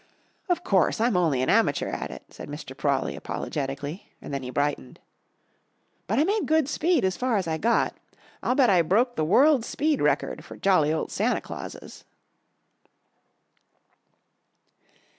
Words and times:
"Of 0.49 0.63
course, 0.63 0.99
I'm 0.99 1.15
only 1.15 1.43
an 1.43 1.49
amateur 1.51 1.89
at 1.89 2.09
it," 2.09 2.23
said 2.29 2.49
Mr. 2.49 2.75
Prawley 2.75 3.15
apologetically, 3.15 4.09
and 4.19 4.33
then 4.33 4.41
he 4.41 4.49
brightened, 4.49 4.99
"but 6.07 6.17
I 6.17 6.23
made 6.23 6.47
good 6.47 6.67
speed 6.67 7.05
as 7.05 7.15
far 7.15 7.37
as 7.37 7.47
I 7.47 7.59
got. 7.59 7.95
I'll 8.41 8.55
bet 8.55 8.71
I 8.71 8.81
broke 8.81 9.15
the 9.15 9.23
world's 9.23 9.67
speed 9.67 10.01
record 10.01 10.43
for 10.43 10.57
jolly 10.57 10.91
old 10.91 11.11
Santa 11.11 11.39
Clauses!" 11.39 12.03